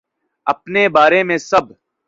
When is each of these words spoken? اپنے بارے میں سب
اپنے 0.47 0.87
بارے 0.89 1.21
میں 1.23 1.37
سب 1.49 1.65